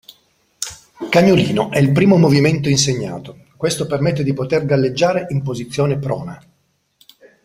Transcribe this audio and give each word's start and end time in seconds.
Cagnolino: 1.11 1.69
è 1.69 1.77
il 1.77 1.91
primo 1.91 2.17
movimento 2.17 2.69
insegnato, 2.69 3.41
questo 3.55 3.85
permette 3.85 4.23
di 4.23 4.33
poter 4.33 4.65
galleggiare 4.65 5.27
in 5.29 5.43
posizione 5.43 5.99
prona. 5.99 6.41